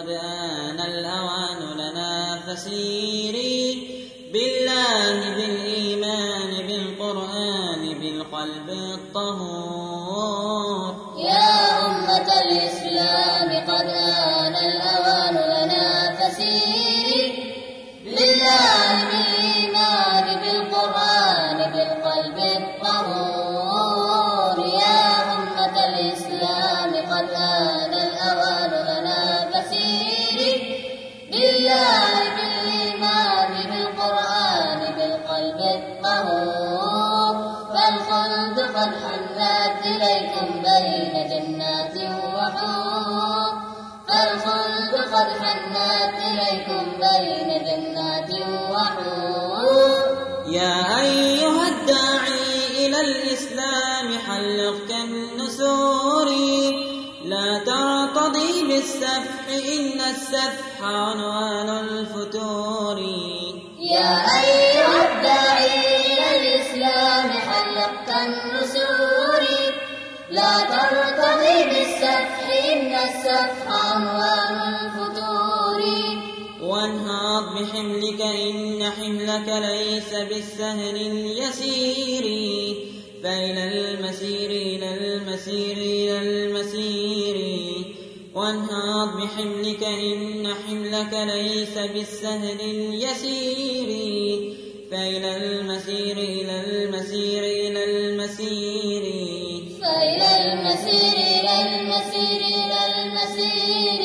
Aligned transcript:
قد 0.00 0.08
آن 0.08 0.80
الأوان 0.80 1.60
لنا 1.76 2.40
فسيري 2.46 3.88
بالله 4.32 5.34
بالإيمان 5.34 6.66
بالقرآن 6.66 7.82
بالقلب 8.00 8.68
الطهور 8.94 10.94
يا 11.18 11.86
أمة 11.86 12.28
الإسلام 12.42 12.89
حنت 39.40 39.86
إليكم 39.86 40.48
بين 40.62 41.14
جنات 41.30 41.96
وحور. 42.34 43.50
فالخلد 44.08 44.94
قد 45.14 45.28
حنت 45.42 46.14
إليكم 46.30 46.84
بين 47.04 47.48
جنات 47.64 48.30
وحور. 48.70 50.02
يا 50.46 51.00
أيها 51.00 51.68
الداعي 51.68 52.86
إلى 52.86 53.00
الإسلام 53.00 54.18
حلق 54.26 54.76
كالنسور 54.88 56.28
لا 57.24 57.58
ترتضي 57.66 58.52
بالسفح 58.68 59.48
إن 59.48 60.00
السفح 60.00 60.82
عنوان 60.82 61.68
الفتور. 61.68 62.98
يا 63.80 64.12
أيها 64.42 65.00
الداعي 65.12 65.96
إلى 65.96 66.28
الإسلام 66.36 67.30
حلقت 67.30 68.08
النسور. 68.08 68.59
ترتضي 70.40 71.64
بالسفح 71.64 72.48
إن 72.72 72.94
السفح 72.94 73.66
عنوان 73.68 74.54
الفتور 74.74 75.80
وانهض 76.62 77.44
بحملك 77.54 78.20
إن 78.20 78.84
حملك 78.90 79.48
ليس 79.48 80.12
بالسهل 80.14 80.96
اليسير 80.96 82.24
فإلى 83.22 83.64
المسير 83.64 84.50
إلى 84.50 84.94
المسير 84.94 85.76
إلى 85.76 86.18
المسير 86.18 87.36
وانهض 88.34 89.08
بحملك 89.22 89.82
إن 89.84 90.46
حملك 90.66 91.12
ليس 91.12 91.78
بالسهل 91.78 92.60
اليسير 92.60 93.88
فإلى 94.90 95.36
المسير 95.36 96.16
إلى 96.18 96.60
المسير 96.60 96.62
إلى 96.62 96.84
المسير 96.84 97.59
المسير 100.90 101.16
إلى 101.40 101.54
المسير 101.66 102.40
إلى 102.40 102.80
المسير 102.94 104.00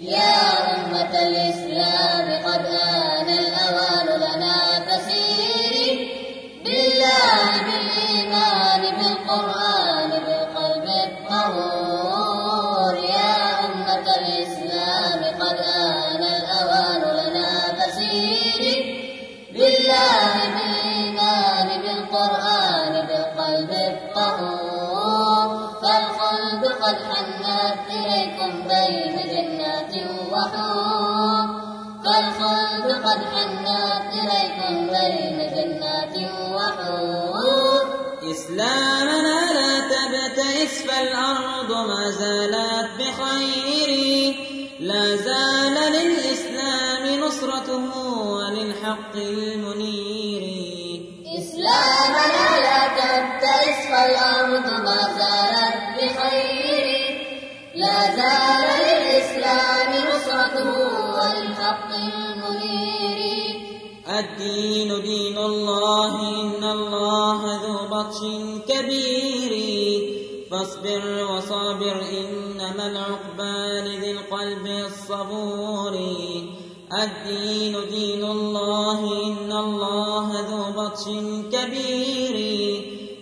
يا 0.00 0.36
أمة 0.74 1.12
الإسلام 1.26 2.26
قد 2.46 2.64
آن 2.66 3.28
الأوان 3.28 4.06
لنا 4.22 4.56
فسيري. 4.86 5.88
بالله 6.64 7.50
بالإيمان 7.66 8.82
بالقرآن 8.98 10.10
بالقلب 10.10 10.86
الطهور. 11.08 12.94
يا 12.96 13.36
أمة 13.66 14.06
الإسلام 14.20 15.20
قد 15.42 15.58
آن 15.58 16.22
الأوان 16.22 17.02
لنا 17.18 17.50
فسيري. 17.78 18.76
بالله 19.52 20.07
بين 28.88 29.16
جنات 29.32 29.94
وحور 30.32 31.44
فالخلد 32.04 32.88
قد 33.06 33.20
حنت 33.32 33.68
إليكم 34.18 34.74
بين 34.94 35.38
جنات 35.56 36.16
وحور 36.54 37.82
إسلامنا 38.30 39.38
لا 39.58 39.72
تبتئس 39.92 40.74
فالأرض 40.82 41.70
ما 41.88 42.10
زالت 42.10 42.88
بخير. 42.98 44.34
لا 44.80 45.16
زال 45.16 45.76
للإسلام 45.92 47.20
نصرته 47.20 47.84
وللحق 48.32 49.14
المنير. 49.14 50.07
الدين 64.18 65.02
دين 65.02 65.38
الله 65.38 66.12
إن 66.40 66.64
الله 66.64 67.40
ذو 67.56 67.76
بطش 67.96 68.20
كبير. 68.68 69.52
فاصبر 70.50 71.26
وصابر 71.32 72.02
إنما 72.18 72.86
العقبى 72.86 73.80
لذي 73.88 74.10
القلب 74.10 74.66
الصبور. 74.66 75.94
الدين 77.02 77.76
دين 77.90 78.24
الله 78.24 79.00
إن 79.26 79.52
الله 79.52 80.26
ذو 80.50 80.82
بطش 80.82 81.04
كبير. 81.52 82.36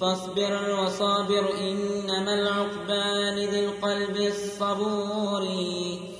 فاصبر 0.00 0.84
وصابر 0.84 1.44
إنما 1.60 2.34
العقبى 2.34 3.30
لذي 3.36 3.60
القلب 3.66 4.16
الصبور. 4.16 5.42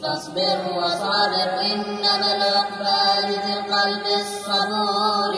فاصبر 0.03 0.59
وصابر 0.77 1.61
إنما 1.61 2.37
العقبى 2.37 3.27
لذي 3.27 3.53
القلب 3.59 4.07
الصبور. 4.21 5.35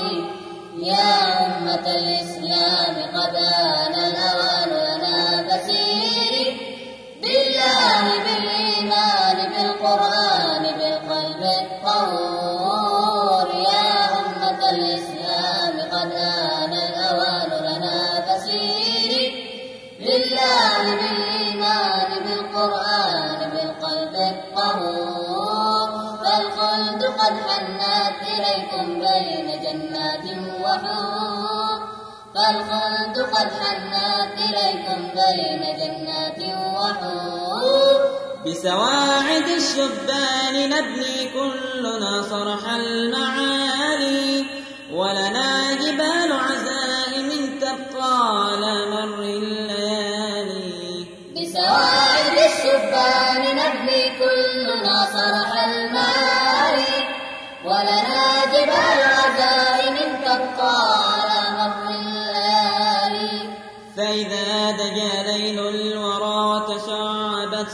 يا 0.78 1.46
أمة 1.46 1.86
الإسلام 1.86 2.94
قد 3.14 3.34
آن 3.36 3.94
الأوان 3.94 4.68
لنا 4.68 5.48
فسيري 5.48 6.46
بالله 7.22 8.04
بالإيمان 8.24 9.52
بالقرآن 9.52 10.39
جنات 30.24 30.60
وحور. 30.60 31.78
فالخلد 32.34 33.16
قد 33.18 33.48
حنت 33.60 34.38
إليكم 34.38 35.00
بين 35.16 35.62
جنات 35.80 36.40
وحور. 36.76 38.00
بسواعد 38.46 39.46
الشبان 39.60 40.54
نبني 40.70 41.16
كلنا 41.34 42.12
صرح 42.22 42.62
المعالي. 42.72 44.46
ولنا 44.92 45.74
جبال 45.74 46.30
عزائم 46.32 47.28
تبقى 47.60 48.14
على 48.46 48.72
مر 48.90 49.18
الليالي. 49.18 50.70
بسواعد 51.36 52.36
الشبان 52.48 53.42
نبني 53.56 54.02
كلنا 54.18 54.96
صرح 55.12 55.50
المعالي. 55.64 56.98
ولنا 57.64 58.26
جبال 58.52 58.89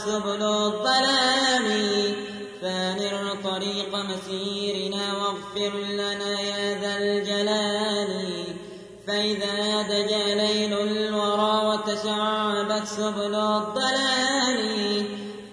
سبل 0.05 0.43
الظلام 0.43 1.67
فانر 2.61 3.35
طريق 3.43 3.95
مسيرنا 3.95 5.13
واغفر 5.13 5.77
لنا 5.77 6.41
يا 6.41 6.81
ذا 6.81 6.97
الجلال. 6.97 8.43
فإذا 9.07 9.81
دجى 9.81 10.35
ليل 10.35 10.73
الورى 10.73 11.55
وتشعبت 11.67 12.87
سبل 12.87 13.35
الضلال. 13.35 14.59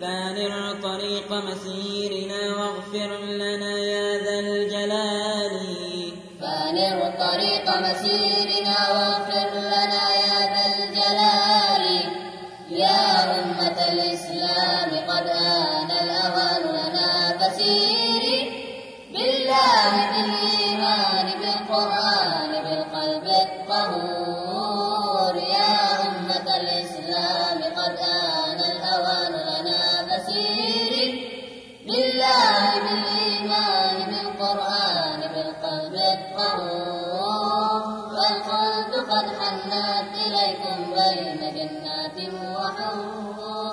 فانر 0.01 0.77
طريق 0.83 1.33
مسيرنا 1.33 2.57
واغفر 2.59 3.11
لنا 3.25 3.79
يا 3.79 4.19
ذا 4.25 4.41
الجلال. 4.41 5.57
فانر 6.41 6.99
طريق 7.19 7.67
مسيرنا 7.87 8.79
واغفر 8.93 9.51
لنا 9.59 10.14
القرآن 21.55 22.51
بالقلب 22.65 23.27
الطهور. 23.47 25.35
يا 25.37 26.03
أمة 26.03 26.57
الإسلام 26.57 27.59
قد 27.77 27.97
آن 27.99 28.61
الأوان 28.73 29.33
لنا 29.33 29.81
بسير. 30.03 31.15
بالله 31.87 32.63
بالإيمان 32.85 33.97
بالقرآن 34.11 35.21
بالقلب 35.35 35.95
الطهور. 35.95 37.81
والقلب 38.15 38.93
قد 39.11 39.27
حنت 39.41 40.13
إليكم 40.27 40.79
بين 40.95 41.41
جنات 41.55 42.19
وحور. 42.57 43.73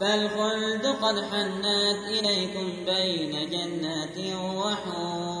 فالخلد 0.00 0.84
قد 1.02 1.16
حنت 1.30 2.02
إليكم 2.08 2.66
بين 2.84 3.32
جنات 3.50 4.18
وحور. 4.34 5.40